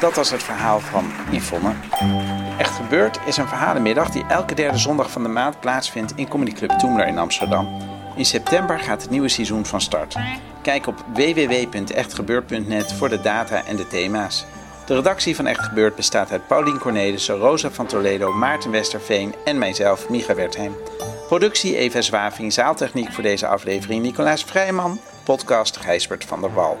Dat 0.00 0.14
was 0.14 0.30
het 0.30 0.42
verhaal 0.42 0.80
van 0.80 1.12
Yvonne. 1.30 1.74
Echt 2.58 2.74
Gebeurd 2.74 3.18
is 3.26 3.36
een 3.36 3.48
verhalenmiddag 3.48 4.10
die 4.10 4.24
elke 4.28 4.54
derde 4.54 4.78
zondag 4.78 5.10
van 5.10 5.22
de 5.22 5.28
maand 5.28 5.60
plaatsvindt 5.60 6.12
in 6.16 6.28
Comedy 6.28 6.52
Club 6.52 6.70
Toemler 6.70 7.06
in 7.06 7.18
Amsterdam. 7.18 7.68
In 8.16 8.24
september 8.24 8.78
gaat 8.78 9.02
het 9.02 9.10
nieuwe 9.10 9.28
seizoen 9.28 9.66
van 9.66 9.80
start. 9.80 10.16
Kijk 10.62 10.86
op 10.86 11.04
www.echtgebeurd.net 11.14 12.92
voor 12.92 13.08
de 13.08 13.20
data 13.20 13.64
en 13.64 13.76
de 13.76 13.86
thema's. 13.86 14.44
De 14.86 14.94
redactie 14.94 15.36
van 15.36 15.46
Echt 15.46 15.64
Gebeurd 15.64 15.94
bestaat 15.96 16.30
uit 16.30 16.46
Paulien 16.46 16.78
Cornelissen, 16.78 17.36
Rosa 17.36 17.70
van 17.70 17.86
Toledo, 17.86 18.32
Maarten 18.32 18.70
Westerveen 18.70 19.34
en 19.44 19.58
mijzelf, 19.58 20.08
Micha 20.08 20.34
Wertheim. 20.34 20.76
Productie 21.26 21.76
Eva 21.76 22.00
Zwaving, 22.00 22.52
zaaltechniek 22.52 23.12
voor 23.12 23.22
deze 23.22 23.46
aflevering 23.46 24.02
Nicolaas 24.02 24.44
Vrijman, 24.44 25.00
podcast 25.24 25.76
Gijsbert 25.76 26.24
van 26.24 26.40
der 26.40 26.54
Wal. 26.54 26.78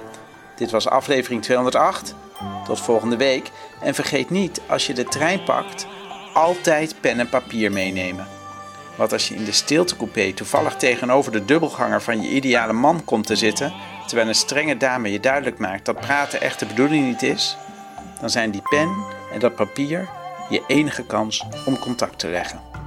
Dit 0.56 0.70
was 0.70 0.88
aflevering 0.88 1.42
208. 1.42 2.14
Tot 2.64 2.80
volgende 2.80 3.16
week. 3.16 3.50
En 3.80 3.94
vergeet 3.94 4.30
niet, 4.30 4.60
als 4.66 4.86
je 4.86 4.94
de 4.94 5.04
trein 5.04 5.44
pakt, 5.44 5.86
altijd 6.32 6.94
pen 7.00 7.20
en 7.20 7.28
papier 7.28 7.72
meenemen. 7.72 8.26
Want 8.96 9.12
als 9.12 9.28
je 9.28 9.34
in 9.34 9.44
de 9.44 9.52
stiltecoupé 9.52 10.32
toevallig 10.32 10.76
tegenover 10.76 11.32
de 11.32 11.44
dubbelganger 11.44 12.02
van 12.02 12.22
je 12.22 12.28
ideale 12.28 12.72
man 12.72 13.04
komt 13.04 13.26
te 13.26 13.36
zitten, 13.36 13.72
terwijl 14.06 14.28
een 14.28 14.34
strenge 14.34 14.76
dame 14.76 15.12
je 15.12 15.20
duidelijk 15.20 15.58
maakt 15.58 15.84
dat 15.84 16.00
praten 16.00 16.40
echt 16.40 16.58
de 16.58 16.66
bedoeling 16.66 17.06
niet 17.06 17.22
is, 17.22 17.56
dan 18.20 18.30
zijn 18.30 18.50
die 18.50 18.62
pen 18.62 18.96
en 19.32 19.38
dat 19.38 19.54
papier 19.54 20.08
je 20.48 20.62
enige 20.66 21.06
kans 21.06 21.44
om 21.66 21.78
contact 21.78 22.18
te 22.18 22.28
leggen. 22.28 22.77